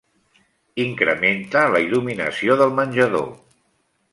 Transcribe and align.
Incrementa 0.83 1.63
la 1.75 1.81
il·luminació 1.85 2.59
del 2.63 2.75
menjador. 2.81 3.29